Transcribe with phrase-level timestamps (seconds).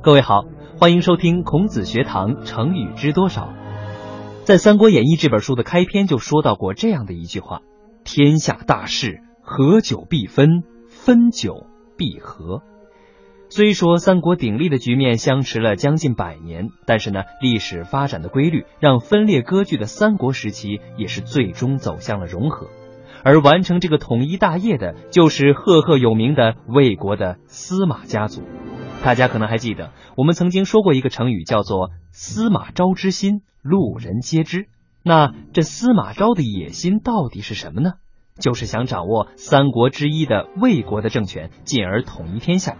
[0.00, 0.44] 各位好，
[0.78, 3.52] 欢迎收听孔子学堂成语知多少。
[4.44, 7.62] 在《三国演义》这本书的开篇就说到过这样的一句话
[8.04, 11.66] ：“天下大势，合久必分，分久
[11.96, 12.62] 必合。”
[13.50, 22.68] 虽说三国鼎立的局面相持了将近百年，但是呢，历史发展的规律让分裂割据的三国时期也是最终走向了融合。
[23.24, 28.42] 而完成这个统一大业的，就是赫赫有名的魏国的司马家族。
[29.04, 34.68] 大家可能还记得，我们曾经说过一个成语，叫做“司马昭之心，路人皆知”。
[35.02, 37.92] 那这司马昭的野心到底是什么呢？
[38.38, 42.76] 就是想掌握三国之一的魏国的政权，进而统一天下。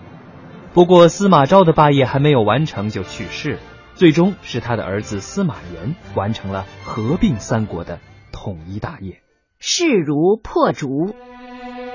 [0.75, 3.61] 不过司马昭的霸业还没有完成就去世了，
[3.95, 8.01] 最终是他的儿子司马炎完成了合并三国的
[8.33, 9.23] 统一大业。
[9.59, 11.15] 势如破竹。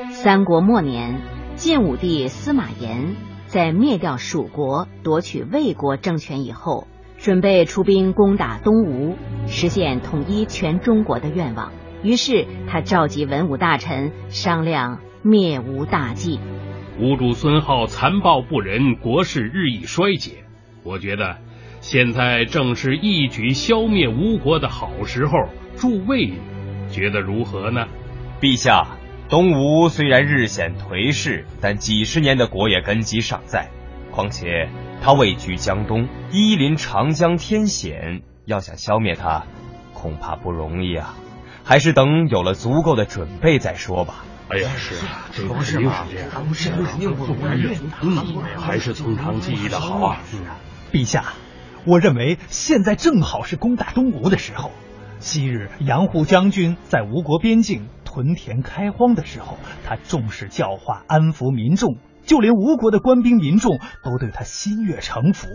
[0.10, 1.22] 三国末年，
[1.56, 3.33] 晋武帝司马炎。
[3.54, 6.88] 在灭掉蜀国、夺取魏国政权以后，
[7.20, 11.72] 准备出兵攻打东吴，实现统一全中国的愿望。
[12.02, 16.40] 于是他召集文武大臣商量灭吴大计。
[17.00, 20.46] 吴主孙皓残暴不仁，国势日益衰竭。
[20.82, 21.38] 我觉得
[21.80, 25.38] 现在正是一举消灭吴国的好时候。
[25.76, 26.34] 诸位
[26.90, 27.86] 觉得如何呢？
[28.42, 28.98] 陛下。
[29.34, 33.68] 东吴虽然日显颓势，但几十年的国业根基尚在。
[34.12, 34.70] 况且
[35.02, 39.48] 他位居江东，依临长江天险，要想消灭他，
[39.96, 41.16] 恐怕不容易啊。
[41.64, 44.24] 还是等有了足够的准备再说吧。
[44.50, 46.86] 哎呀，是啊，这肯定是这样。
[46.86, 47.76] 肯定不容易。
[48.04, 48.16] 嗯，
[48.60, 50.22] 还是从长计议的好啊。
[50.92, 51.34] 陛下，
[51.86, 54.70] 我认为现在正好是攻打东吴的时候。
[55.18, 57.88] 昔日杨虎将军在吴国边境。
[58.14, 61.98] 屯田开荒的时候，他重视教化，安抚民众，
[62.28, 65.48] 就连吴国的官兵民众都对他心悦诚服。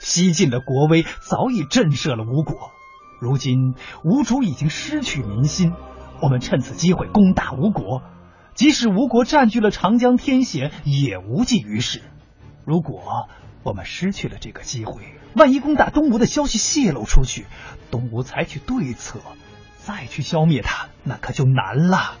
[0.00, 2.72] 西晋的国威早已震慑了吴国，
[3.20, 5.72] 如今吴主已经失去民心，
[6.20, 8.02] 我们趁此机会攻打吴国，
[8.54, 12.02] 即使吴国占据了长江天险，也无济于事。
[12.64, 13.28] 如果
[13.62, 15.04] 我们失去了这个机会，
[15.36, 17.46] 万一攻打东吴的消息泄露出去，
[17.92, 19.20] 东吴采取对策。
[19.82, 22.18] 再去消灭他，那可就难了。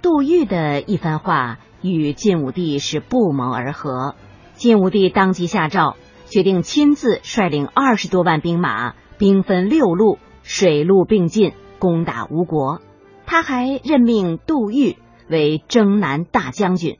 [0.00, 4.14] 杜预的一番话与晋武帝是不谋而合。
[4.54, 5.96] 晋武帝当即下诏，
[6.26, 12.80] 决定亲自率领二十多万兵马，兵分六路，水陆并进，攻打吴国。
[13.26, 14.96] 他还任命杜预
[15.28, 16.98] 为征南大将军，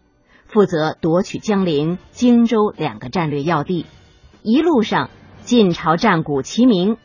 [0.48, 3.86] 负责夺取江陵、荆州两个战略要地。
[4.42, 5.10] 一路上，
[5.42, 6.96] 晋朝战鼓齐鸣。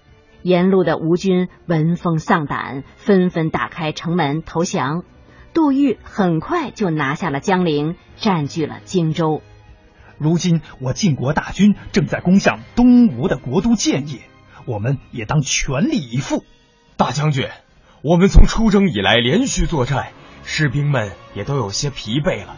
[0.42, 5.04] 沿路的吴军闻风丧胆，纷纷打开城门投降。
[5.54, 9.42] 杜预很快就拿下了江陵，占据了荆州。
[10.18, 14.20] 如今我晋国大军正在攻向东吴的国都建业，
[14.66, 16.44] 我们也当全力以赴。
[16.98, 17.48] 大将军，
[18.04, 20.10] 我们从出征以来连续作战，
[20.44, 22.56] 士兵们也都有些疲惫了。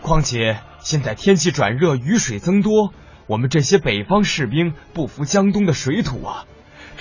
[0.00, 2.92] 况且现在天气转热，雨水增多，
[3.26, 6.46] 我们这些北方士兵不服江东的水土啊。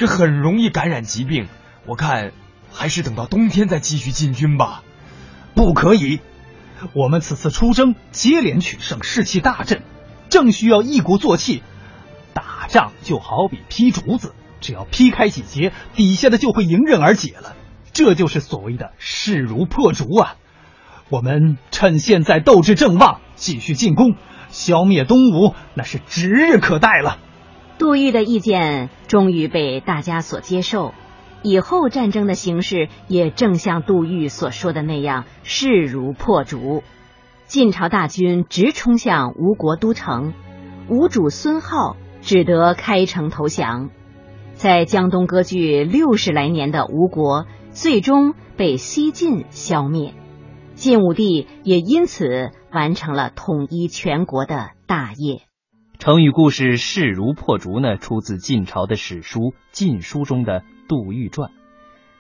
[0.02, 1.48] 这很容易感染疾病，
[1.86, 2.32] 我看
[2.74, 4.82] 还是等到冬天再继续进军吧。
[5.54, 6.22] 不可以，
[6.94, 9.84] 我们此次出征接连取胜，士气大振，
[10.28, 11.62] 正需要一鼓作气。
[12.34, 17.56] 打仗就好比劈竹子，只要劈开几节，底下的就会迎刃而解了。
[17.94, 20.36] 这就是所谓的势如破竹啊！
[21.10, 24.16] 我们趁现在斗志正旺，继续进攻，
[24.50, 27.20] 消灭东吴，那是指日可待了。
[27.82, 30.94] 杜预的意见终于被大家所接受，
[31.42, 36.84] 以后战争的形势也正像杜预所说的那样势如破竹。
[37.48, 40.36] 晋朝大军直冲向吴国都城，
[40.90, 43.90] 吴主孙皓只得开城投降。
[44.54, 50.14] 在江东割据六十来年的吴国，最终被西晋消灭，
[50.76, 55.51] 晋武帝也因此完成了统一全国的大业。
[56.02, 59.40] 成语故事“势如破竹”呢，出自晋朝的史书
[59.72, 61.50] 《晋书》中的《杜预传》。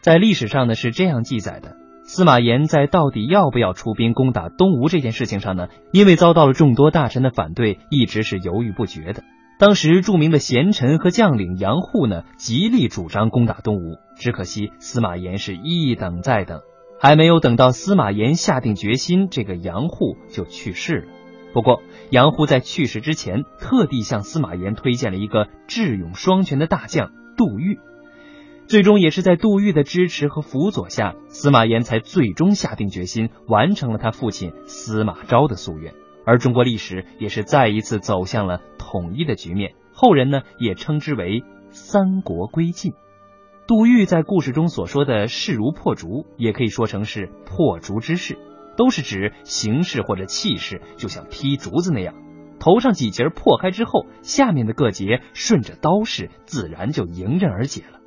[0.01, 9.23] 在历史上呢是这样记载的：司马炎在到底要不要出兵攻打东吴这件事情上呢，因为遭到了众多大臣的反对，一直是犹豫不决的。
[9.57, 16.59] 当时著名的贤臣和将领杨户呢，极力主张攻打东吴，只可惜司马炎是一等再等，
[16.99, 21.07] 还没有等到司马炎下定决心，这个杨户就去世了。
[21.53, 27.79] 不过，杨户在去世之前，特地向司马炎推荐了一个智勇双全的大将杜预。
[28.67, 35.93] 最终，也是在杜预的支持和辅佐下，司马炎才最终下定决心，完成了他父亲司马昭的夙愿。
[36.25, 39.73] 而中国历史也是再一次走向了统一的局面。
[39.91, 42.93] 后人呢也称之为三国归晋。
[43.67, 48.37] 杜预在故事中所说的势如破竹，也可以说成是破竹之势，
[48.77, 52.15] 都是指形势或者气势就像劈竹子那样，
[52.59, 57.99] 头上几节破开之后，下面的各节顺着刀势自然就迎刃而解了。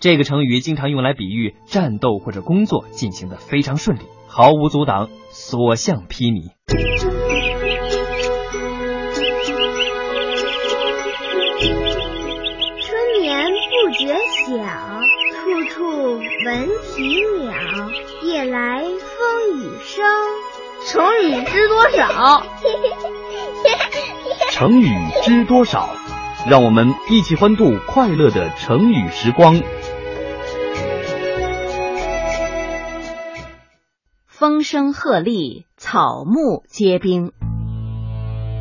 [0.00, 6.52] 这个成语经常用来比喻战斗或者工作进行的非常顺利，毫无阻挡，所向披靡。
[12.80, 14.54] 春眠不觉晓，
[15.36, 17.52] 处处闻啼鸟。
[18.22, 18.82] 夜来
[19.20, 20.02] 风雨声，
[20.86, 22.42] 成语知多少？
[24.50, 24.88] 成语
[25.22, 25.90] 知多少？
[26.48, 29.60] 让我们一起欢度快乐的成语时光。
[34.26, 37.32] 风声鹤唳，草木皆兵。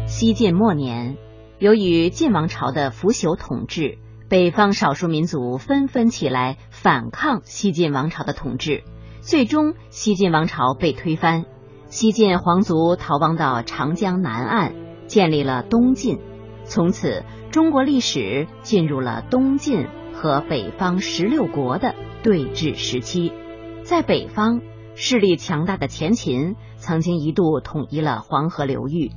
[0.07, 1.15] 西晋末年，
[1.57, 3.97] 由于晋王朝的腐朽统治，
[4.27, 8.83] 北方少数民族纷纷起来反抗西晋王朝的统治，
[9.21, 11.45] 最终西晋王朝被推翻。
[11.88, 14.74] 西晋皇族逃亡到长江南岸，
[15.07, 16.19] 建立了东晋。
[16.63, 23.31] 从此，中国历史进入了东晋和北方十六国的对峙时期。
[23.83, 24.62] 在北方。
[25.01, 29.12] 势力强大的前秦曾经一度统一了黄河流域，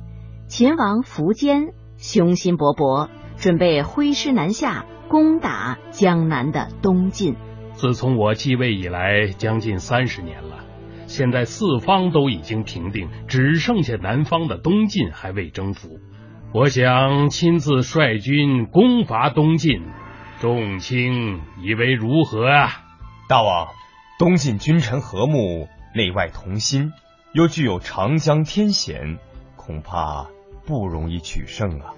[0.47, 7.35] 秦王苻坚雄心勃勃，准备挥师南下攻打江南的东晋。
[7.73, 10.63] 自从我继位以来，将近三十年了，
[11.07, 15.99] 现在四方都已经平定，只剩下南方的东晋还未征服。
[16.53, 19.81] 我想亲自率军攻伐东晋，
[20.39, 22.83] 众卿以为如何啊？
[23.27, 23.69] 大王，
[24.19, 25.67] 东晋君臣和睦。
[25.95, 26.91] 内外同心，
[27.33, 29.19] 又具有长江天险，
[29.55, 30.25] 恐怕
[30.65, 31.93] 不容易取胜啊！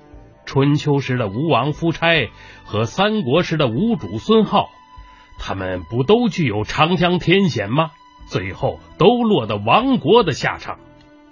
[0.45, 2.29] 春秋时的吴王夫差
[2.65, 4.67] 和三国时的吴主孙皓，
[5.37, 7.91] 他们不都具有长江天险吗？
[8.27, 10.79] 最后都落得亡国的下场。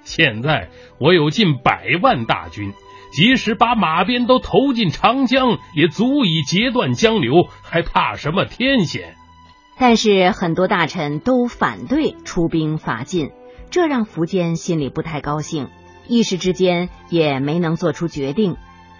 [0.03, 0.69] 现在
[0.99, 2.73] 我有近百万大军，
[3.11, 9.15] 即使把马鞭都投进长江，也足以截断江流，还怕什么天险？
[9.79, 13.31] 但是很多大臣都反对出兵伐晋，
[13.71, 15.69] 这让苻坚心里不太高兴，
[16.07, 18.57] 一时之间也没能做出决定。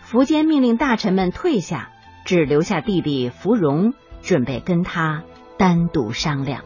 [0.09, 1.89] 苻坚命令大臣们退下，
[2.25, 3.93] 只留下弟弟苻融，
[4.23, 5.23] 准备跟他
[5.57, 6.63] 单独商量。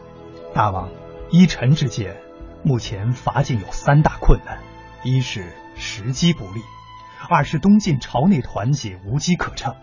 [0.54, 0.90] 大王，
[1.30, 2.16] 依臣之见，
[2.62, 4.60] 目前伐晋有三大困难：
[5.02, 6.60] 一是时机不利，
[7.28, 9.74] 二是东晋朝内团结无机可乘。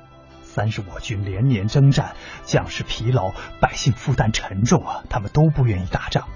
[0.41, 5.03] 三是我军连年征战，将士疲劳，百姓负担沉重啊！
[5.09, 6.29] 他们都不愿意打仗。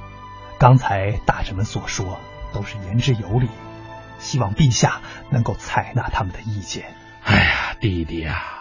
[0.58, 2.20] 刚才大臣们所说
[2.52, 3.48] 都是言之有理，
[4.18, 5.00] 希望陛下
[5.30, 6.94] 能够采纳他们的意见。
[7.24, 8.59] 哎呀，弟弟呀，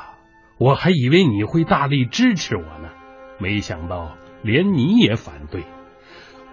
[0.58, 2.90] 我还以为你会大力支持我呢，
[3.38, 5.64] 没想到连你也反对。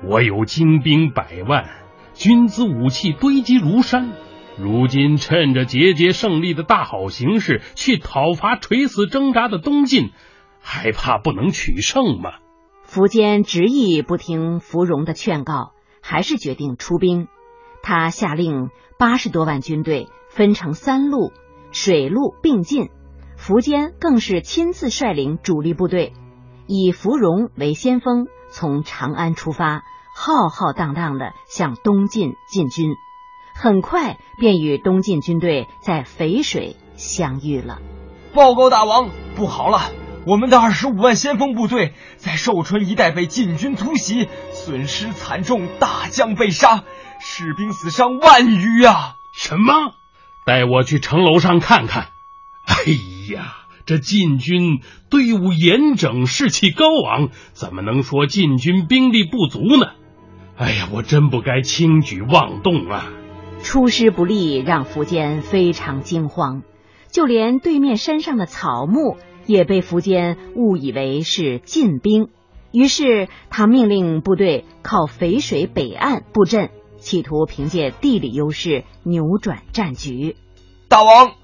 [0.03, 1.67] 我有精兵百万，
[2.13, 4.11] 军资武器堆积如山。
[4.57, 10.11] 如今趁着节节胜利的大好形势，去讨伐垂死挣扎的东晋，
[10.61, 12.35] 还怕不能取胜吗？
[12.87, 17.27] 苻坚执意不听芙蓉的劝告，还是决定出兵。
[17.81, 21.31] 他下令八十多万军队分成三路，
[21.71, 22.89] 水陆并进。
[23.45, 26.13] 苻坚更是亲自率领主力部队，
[26.65, 29.83] 以芙蓉为先锋，从长安出发，
[30.15, 32.95] 浩浩荡荡的向东晋进军。
[33.53, 37.77] 很快便与东晋军队在淝水相遇了。
[38.33, 39.91] 报告大王，不好了！
[40.25, 46.83] 我们的二十五万先锋部队在寿春一带被晋军突袭，损失惨重，大将被杀，
[47.19, 49.17] 士兵死伤万余啊！
[49.31, 49.93] 什么？
[50.47, 52.07] 带我去城楼上看看。
[52.65, 52.83] 哎
[53.33, 53.55] 呀，
[53.85, 59.91] 这晋军队伍严整，士气高昂，怎么能说晋军兵力不足呢？
[60.57, 63.11] 哎呀，我真不该轻举妄动啊！
[63.61, 66.63] 出师不利，让苻坚非常惊慌，
[67.11, 69.17] 就连对面山上的草木
[69.47, 72.29] 也被苻坚误以为是晋兵。
[72.71, 80.35] 于是他命令部队靠淝水北岸布阵，企图凭借地理优势扭转战局。
[80.87, 81.35] 大王，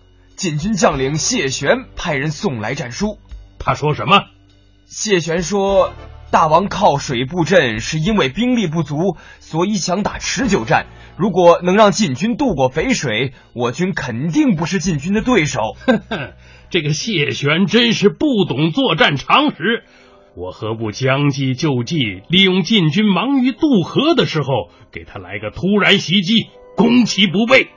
[0.42, 3.20] 晋军将领谢玄派人送来战书。
[3.60, 4.24] 他说什么？
[4.88, 5.94] 谢玄说，
[6.32, 10.88] 大王靠水布阵是因为兵力不足，所以想打持久战。
[11.16, 15.60] 如果能让晋军渡过淝水，我军肯定不是晋军的对手。
[15.86, 16.34] 哼哼，
[16.72, 19.84] 这个谢玄真是不懂作战常识。
[20.36, 21.98] 我何不将计就计，
[22.30, 27.68] 利用晋军忙于渡河的时候，给他来个突然袭击，攻其不备。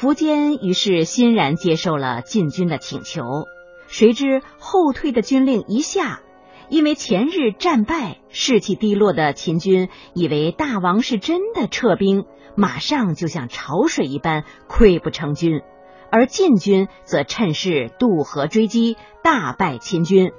[0.00, 3.24] 苻坚于是欣然接受了晋军的请求。
[3.88, 6.20] 谁知后退的军令一下，
[6.68, 15.62] 因为前日战败，士气低落的秦军以为大王是真的撤兵，马上就像潮水一般溃不成军，
[16.12, 20.30] 而晋军则趁势渡河追击，大败秦军。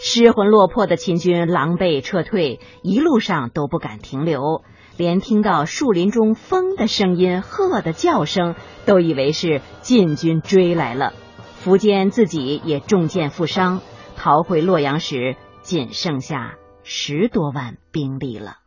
[0.00, 4.64] 失魂落魄的秦军狼狈撤退，一路上都不敢停留，
[4.96, 8.54] 连听到树林中风的声音、鹤的叫声，
[8.86, 11.12] 都以为是晋军追来了。
[11.64, 13.80] 苻坚自己也中箭负伤，
[14.16, 18.58] 逃回洛阳时，仅剩下十多万兵力了。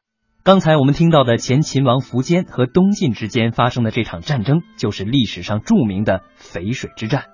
[0.44, 7.26] 刚才我们听到的前秦王苻坚和东晋之间发生的这场战争，就是历史上著名的淝水之战。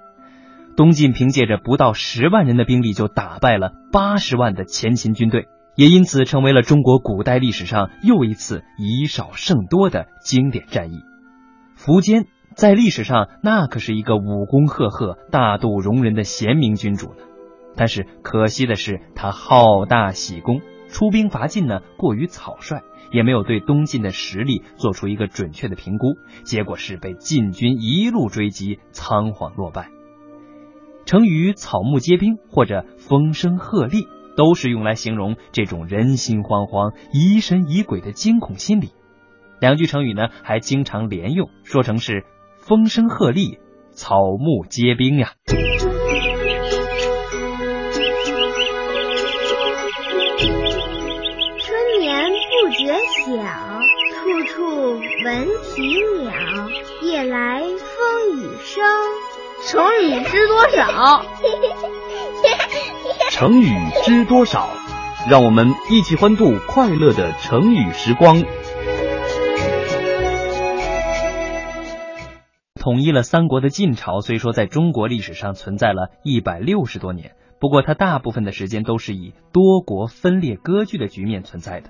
[0.76, 11.00] 东晋凭借着不到十万人的兵力就打败了八十万的前秦军队，也因此成为了中国古代历史上又一次以少胜多的经典战役。
[11.78, 12.26] 苻坚
[12.56, 17.24] 在历史上那可是一个武功赫赫、大度容人的贤明君主呢。
[17.76, 26.14] 但是可惜的是，他好大喜功，出兵伐晋呢过于草率，也没有对东晋的实力做出一个准确的评估，
[26.44, 29.90] 结果是被晋军一路追击，仓皇落败。
[31.06, 38.92] 成语“草木皆兵”或者“风声鹤唳”都是用来形容这种人心惶惶、疑神疑鬼的惊恐心理。
[39.60, 42.26] 两句成语呢，还经常连用，说成是
[42.58, 43.60] “风声鹤唳，
[43.92, 45.34] 草木皆兵”呀。
[45.48, 45.60] 春
[52.00, 52.94] 眠不觉
[53.26, 53.34] 晓，
[54.12, 55.82] 处处闻啼
[56.24, 56.34] 鸟，
[57.04, 58.84] 夜来风雨声。
[59.66, 61.24] 成语知多少？
[63.36, 63.66] 成语
[64.06, 64.70] 知多少？
[65.28, 68.44] 让我们一起欢度快乐的成语时光。
[72.76, 81.90] 统一了三国的晋朝，虽说在中国历史上存在了一百六十多年，不过它大部分的时间都是以多国分裂割据的局面存在的。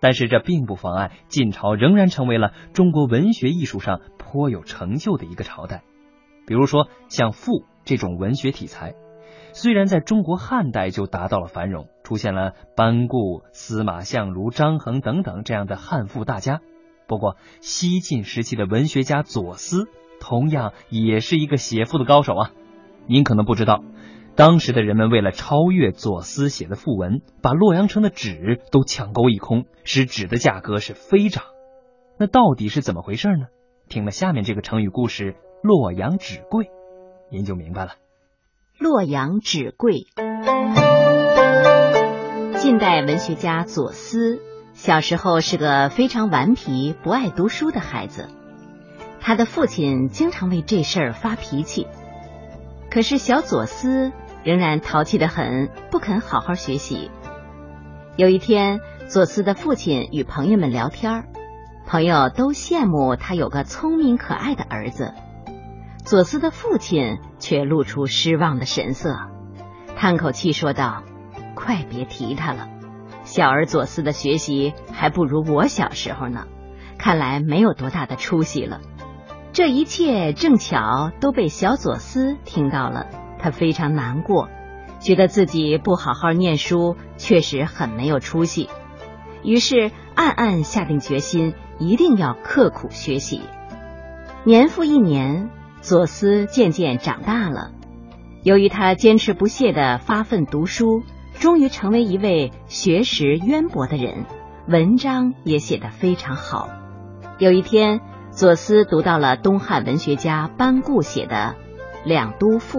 [0.00, 5.82] 但是这并不妨碍晋朝仍然成为了中国文学艺术上颇有成就的一个朝代。
[6.46, 8.92] 比如说像赋这种文学题材，
[9.54, 16.60] 虽然在中国汉代就达到了繁荣，出现了班固、司马相如、张衡等等这样的汉赋大家，
[17.06, 19.86] 不过西晋时期的文学家左思
[20.20, 22.50] 同样也是一个写赋的高手啊。
[23.06, 23.84] 您可能不知道，
[24.34, 31.44] 当时的人们为了超越左思写的赋文，把洛阳城的纸都抢购一空，使纸的价格是飞涨。
[32.18, 33.46] 那到底是怎么回事呢？
[33.88, 35.36] 听了下面这个成语故事。
[35.62, 36.66] 洛阳纸贵，
[37.30, 37.92] 您就明白了。
[38.78, 40.08] 洛阳纸贵，
[42.58, 44.40] 近代文学家左思
[44.72, 48.28] 小时候是个非常顽皮、不爱读书的孩子，
[49.20, 51.86] 他的父亲经常为这事儿发脾气。
[52.90, 54.12] 可是小左思
[54.42, 57.10] 仍然淘气的很，不肯好好学习。
[58.16, 61.24] 有一天，左思的父亲与朋友们聊天，
[61.86, 65.14] 朋友都羡慕他有个聪明可爱的儿子。
[66.04, 69.18] 左思的父亲却露出失望的神色，
[69.96, 71.02] 叹口气说道
[71.54, 72.68] ：“快别提他了，
[73.24, 76.46] 小儿左思的学习还不如我小时候呢，
[76.96, 78.80] 看来没有多大的出息了。”
[79.52, 83.08] 这一切正巧都被小左思听到了，
[83.38, 84.48] 他非常难过，
[84.98, 88.70] 觉得自己不好好念书，确实很没有出息，
[89.42, 93.42] 于是暗暗下定决心，一定要刻苦学习。
[94.44, 95.50] 年复一年。
[95.84, 97.70] 左思渐渐长大了，
[98.42, 101.02] 由于他坚持不懈的发奋读书，
[101.38, 104.24] 终于成为一位学识渊博的人，
[104.66, 106.70] 文章也写得非常好。
[107.38, 108.00] 有一天，
[108.30, 111.54] 左思读到了东汉文学家班固写的
[112.08, 112.78] 《两都赋》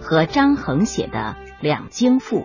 [0.00, 2.40] 和张衡写的《两京赋》，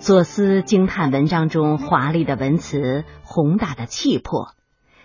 [0.00, 4.56] 左思惊叹文章中华丽的文辞、宏大的气魄，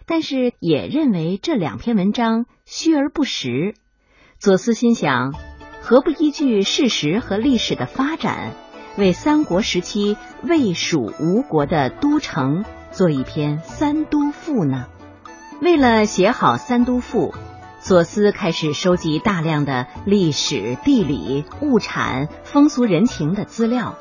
[0.07, 3.75] 但是也认为这两篇文章虚而不实。
[4.43, 5.33] 左思心想，
[5.81, 8.51] 何不依据事实和历史的发展，
[8.97, 14.87] 为三国时期魏、蜀、吴国的都城做一篇《三都赋》呢？
[15.61, 17.31] 为了写好《三都赋》，
[17.79, 23.95] 左思开始收集大量的历史、地理、物产、风俗人情的资料。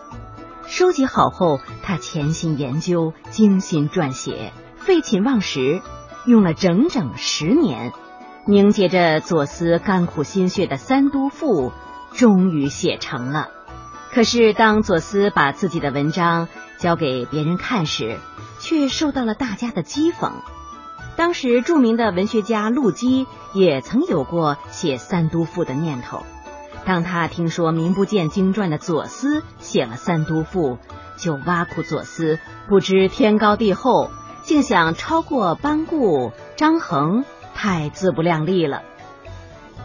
[0.67, 5.81] 收集好后，他潜心研究，精心撰写，废寝忘食，
[6.27, 7.93] 用了整整十年。
[8.45, 11.71] 凝结着左思甘苦心血的《三都赋》
[12.13, 13.51] 终于写成了。
[14.13, 18.19] 可是，当左思把自己的文章交给别人看时，
[18.59, 20.33] 却受到了大家的讥讽。
[21.17, 26.25] 当时，著名的文学家陆机也曾有过写《三都赋》的念头，
[26.85, 30.77] 当他听说名不见经传的左思写了《三都赋》，
[31.17, 34.11] 就挖苦左思不知天高地厚，
[34.43, 37.25] 竟想超过班固、张衡，
[37.63, 38.83] 太自不量力了。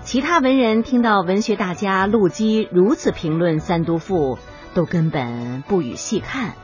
[0.04, 4.36] 其他文人听到文学大家陆机如此评论《三都赋》，
[4.74, 6.56] 都根本不予细看，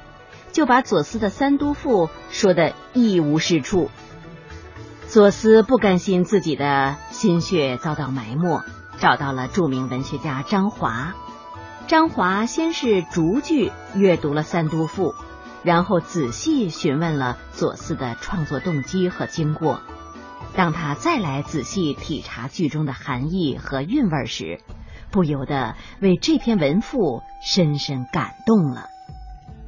[0.54, 3.92] 就把左思的《三都赋》说得一无是处。
[5.08, 8.64] 左思不甘心自己的心血遭到埋没。
[8.98, 11.14] 找到了著名文学家张华，
[11.86, 15.12] 张华先是逐句阅读了《三都赋》，
[15.62, 19.80] 然后仔细询问了左思的创作动机和经过。
[20.56, 24.60] 当他再来仔细体察剧中的含义和韵味时，
[25.12, 28.88] 不由得为这篇文赋深深感动了。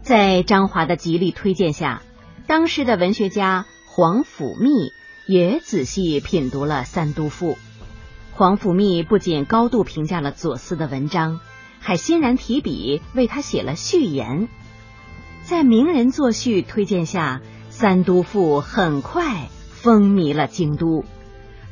[0.01, 2.04] 在张华的极力推荐下，
[2.46, 4.92] 当时的文学家黄甫谧
[5.27, 7.54] 也仔细品读了《三都赋》。
[8.34, 11.39] 黄甫谧不仅高度评价了左思的文章，
[11.80, 14.50] 还欣然提笔为他写了序言。
[15.42, 19.50] 在名人作序推荐下，《三都赋》很快
[19.86, 21.06] 风靡了京都。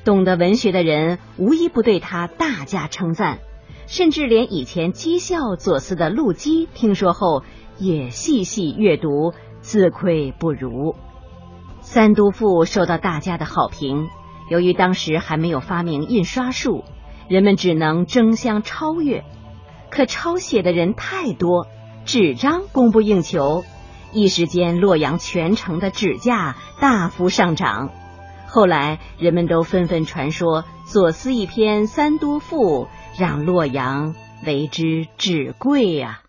[0.05, 3.39] 懂得文学的人无一不对他大加称赞，
[3.88, 7.43] 甚至连以前讥笑左思的陆机听说后
[7.79, 10.91] 也细细阅读，自愧不如。
[11.82, 14.08] 《三都赋》受到大家的好评。
[14.48, 16.84] 由于当时还没有发明印刷术，
[17.27, 19.24] 人们只能争相超越。
[19.89, 21.65] 可抄写的人太多，
[22.05, 23.63] 纸张供不应求，
[24.12, 27.89] 一时间洛阳全城的纸价大幅上涨。
[28.53, 32.86] 后来人们都纷纷传说，左思一篇《三都赋》
[33.19, 34.13] 让洛阳
[34.45, 36.22] 为之纸贵呀。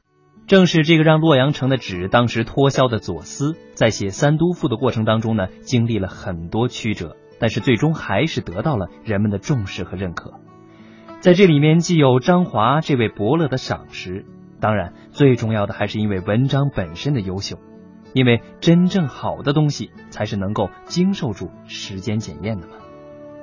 [0.46, 7.14] 正是这个让洛阳城的纸当时脱销的左思，在写《三都赋》的过程当中呢，经历了很多曲折。
[7.38, 10.32] 但是最终还是得到了人们的重视和认可，
[11.20, 14.24] 在这里面既有张华这位伯乐的赏识，
[14.60, 17.58] 当然最重要的还是因为文章本身的优秀，
[18.14, 22.76] 因为真正好的东西才是能够经受住时间检验的嘛。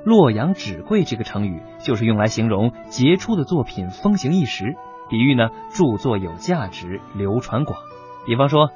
[0.04, 4.74] 洛阳纸贵这个成语就是用来形容杰出的作品风行一时，
[5.08, 7.78] 比喻呢著作有价值、流传广。
[8.26, 8.70] 比方说。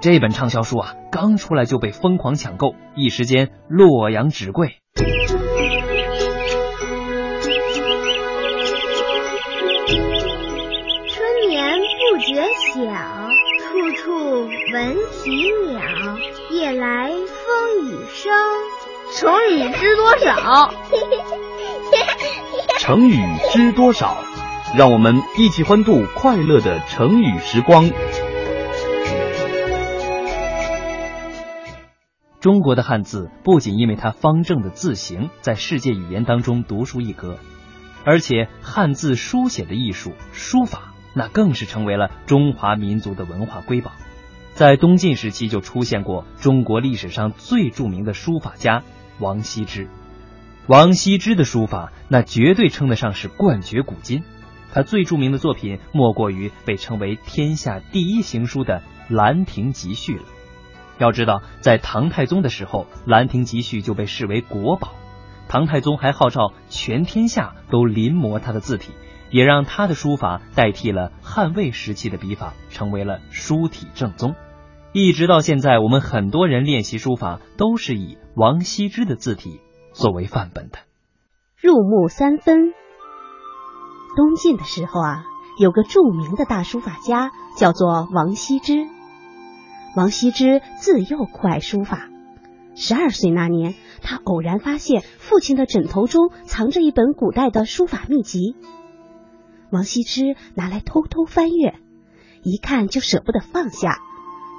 [0.00, 4.80] 这本畅销书啊，刚出来就被疯狂抢购，一时间洛阳纸贵。
[4.96, 5.08] 春
[11.48, 12.42] 眠不觉
[12.74, 12.82] 晓，
[13.60, 14.10] 处处
[14.72, 15.30] 闻啼
[15.70, 15.80] 鸟。
[16.50, 18.32] 夜来风雨声，
[19.14, 20.74] 成语知多少？
[22.80, 23.16] 成语
[23.52, 24.16] 知多少？
[24.76, 27.88] 让我们一起欢度快乐的成语时光。
[32.40, 37.38] 中国的汉字不仅因为它方正的字形在世界语言当中独树一格，
[38.04, 43.92] 而且汉字书写的艺术书法那更是成为了中华民族的文化瑰宝。
[44.54, 48.82] 在东晋时期就出现过中国历史上最著名的书法家
[49.18, 49.88] 王羲之。
[50.66, 54.22] 王羲之的书法那绝对称得上是冠绝古今，
[54.72, 58.82] 他最著名的作品莫过于被称为天下第一行书的
[59.14, 60.24] 《兰亭集序》了。
[60.98, 64.92] 要知道，在唐太宗的时候，《兰亭集序》就被视为国宝。
[65.48, 68.92] 唐太宗还号召全天下都临摹他的字体，
[69.32, 74.34] 也让他的书法代替了汉魏时期的笔法，成为了书体正宗。
[74.92, 79.60] 一直到现在，我们很多人练习书法都是以王羲之的字体
[79.92, 80.78] 作为范本的。
[81.56, 82.72] 入木三分。
[84.14, 85.24] 东晋的时候啊，
[85.58, 88.86] 有个著名的大书法家，叫做王羲之。
[89.96, 92.10] 王羲之自幼酷爱书法，
[92.74, 98.56] 十二岁那年，他偶然发现父亲的枕头中藏着一本古代的书法秘籍。
[99.72, 101.74] 王羲之拿来偷偷翻阅，
[102.42, 103.98] 一看就舍不得放下，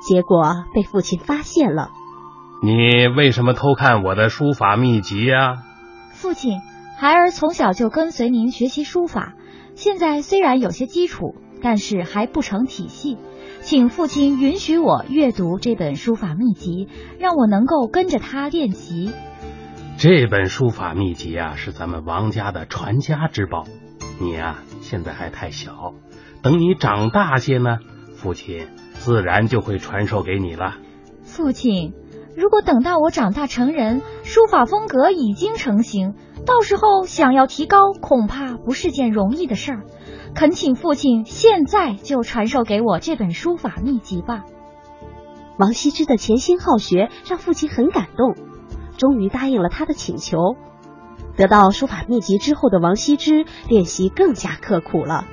[0.06, 1.92] 结果被父亲发现了。
[2.64, 5.64] 你为什么偷看我的书法秘籍呀？
[6.14, 6.62] 父亲，
[6.98, 9.34] 孩儿从小就跟随您学习书法，
[9.76, 13.18] 现在虽然有些基础，但是还不成体系。
[13.62, 19.12] 请父亲允许我阅读这本书法秘籍，让我能够跟着他练习。
[19.98, 23.66] 这本书法秘籍啊，是咱们王家的传家之宝。
[24.20, 25.94] 你呀，现在还太小，
[26.44, 27.80] 等你长大些呢，
[28.16, 30.76] 父亲自然就会传授给你了。
[31.24, 31.94] 父亲，
[32.36, 36.14] 如果等到我长大成人，书法风格已经成型，
[36.46, 39.84] 到时候想要提高，恐怕不是件容易的事儿。
[40.36, 44.44] 恳请父亲现在就传授给我这本书法秘籍吧。
[45.58, 48.36] 王羲之的潜心好学让父亲很感动，
[48.98, 50.38] 终于答应了他的请求。
[51.36, 55.26] 得到书法秘籍之后的王羲之练习更加刻苦了，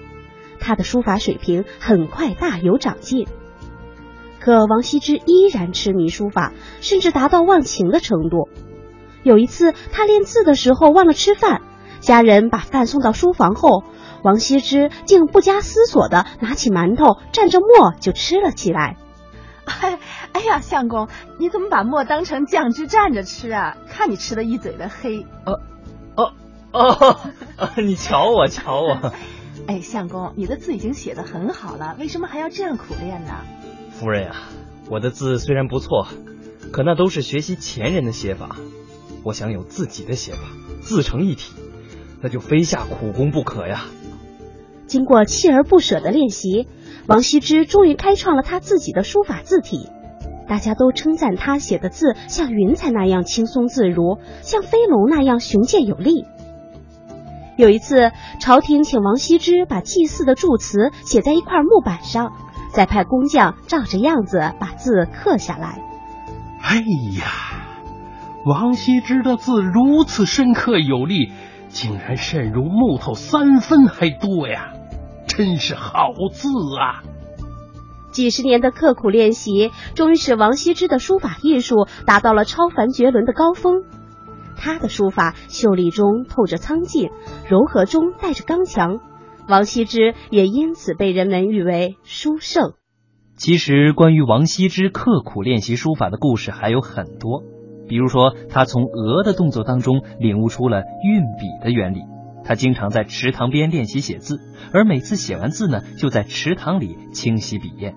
[0.58, 3.26] 他的书法水平很快大有长进。
[4.40, 8.48] 可王羲之依然痴迷书法，甚至达到忘情的程度。
[9.22, 11.60] 有一次，他练字的时候忘了吃饭，
[12.00, 13.84] 家人把饭送到书房后，
[14.24, 18.96] 王羲之竟不加思索的拿起馒头蘸着墨就吃了起来。
[19.82, 19.98] 哎，
[20.32, 21.08] 哎呀，相公，
[21.38, 23.76] 你怎么把墨当成酱汁蘸着吃啊？
[23.90, 25.26] 看你吃的一嘴的黑。
[25.44, 25.60] 哦，
[26.72, 27.20] 哦，
[27.58, 29.12] 哦，你瞧我，瞧我。
[29.66, 33.32] 哎，相公，你的字已经写的很好了，为什么还要这样苦练呢？
[33.90, 34.48] 夫人呀，
[34.88, 36.06] 我的字虽然不错，
[36.72, 38.56] 可那都是学习前人的写法。
[39.22, 40.38] 我想有自己的写法，
[40.80, 41.52] 自成一体，
[42.22, 43.84] 那就非下苦功不可呀。
[44.86, 46.66] 经过锲而不舍的练习，
[47.06, 49.88] 王羲之终于开创了他自己的书法字体。
[50.48, 56.24] 大家都称赞他写的字像云彩那样轻松自如，像飞龙那样雄健有力。
[57.60, 62.32] 有一次，朝廷请王羲之把祭祀的祝词写在一块木板上。
[62.72, 65.82] 再派工匠照着样子把字刻下来。
[66.62, 66.76] 哎
[67.18, 67.26] 呀，
[68.46, 71.32] 王羲之的字如此深刻有力，
[71.68, 74.72] 竟然渗入木头三分还多呀！
[75.26, 77.02] 真是好字啊！
[78.12, 83.82] 几十年的刻苦练习，终于使王羲之的书法艺术达到了超凡绝伦的高峰。
[84.60, 87.08] 他的书法秀丽中透着苍劲，
[87.48, 89.00] 柔和中带着刚强。
[89.48, 92.74] 王羲之也因此被人们誉为书圣。
[93.36, 97.42] 其实，关于王羲之刻苦练习书法的故事还有很多。
[97.88, 102.00] 比如说，他从鹅的动作当中领悟出了运笔的原理。
[102.44, 104.38] 他经常在池塘边练习写字，
[104.74, 107.94] 而每次写完字呢，就在池塘里清洗笔砚。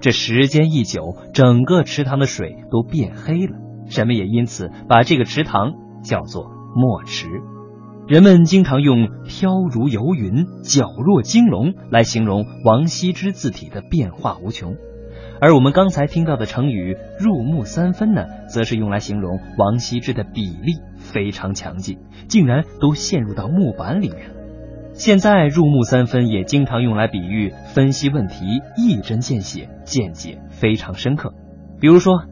[0.00, 3.56] 这时间一久，整个池塘的水都变黑了，
[3.90, 5.74] 人们也因此把这个池塘
[6.08, 7.28] 叫做墨池。
[8.06, 14.76] 人们经常用“飘如游云，皎若惊龙”来形容王羲之字体的变化无穷，
[15.42, 24.34] 而我们刚才听到的成语“入木三分”呢，则是用来形容王羲之的笔力非常强劲，竟然都陷入到木板里面了。
[24.94, 31.34] 现在“入木三分”也经常用来比喻分析问题一针见血，见解非常深刻。
[31.78, 32.22] 比如说，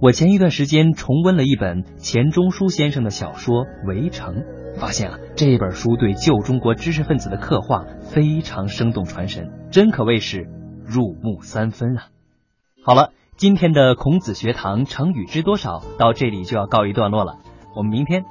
[0.00, 4.36] 我前一段时间重温了一本钱钟书先生的小说《围城》。
[4.78, 10.46] 发现啊，这本书对旧中国知识分子的刻画非常生动传神，真可谓是
[10.86, 12.10] 入木三分啊！
[12.84, 17.38] 好了，今天的孔子学堂成语知多少到这里就要告一段落了，
[17.74, 18.22] 我们明天